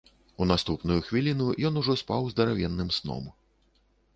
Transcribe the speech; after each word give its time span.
У 0.43 0.45
наступную 0.51 0.95
хвіліну 1.09 1.49
ён 1.71 1.77
ужо 1.81 1.97
спаў 2.03 2.27
здаравенным 2.33 2.89
сном. 2.99 3.29